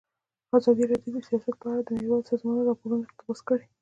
ازادي 0.57 0.83
راډیو 0.91 1.13
د 1.15 1.17
سیاست 1.27 1.55
په 1.61 1.65
اړه 1.71 1.81
د 1.83 1.89
نړیوالو 1.97 2.27
سازمانونو 2.29 2.67
راپورونه 2.69 3.03
اقتباس 3.05 3.39
کړي. 3.47 3.65